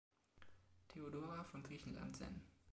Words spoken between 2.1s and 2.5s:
sen.